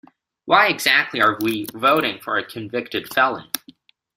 Why 0.45 0.69
exactly 0.69 1.21
are 1.21 1.37
we 1.41 1.67
voting 1.75 2.19
for 2.21 2.35
a 2.35 2.43
convicted 2.43 3.13
felon? 3.13 3.51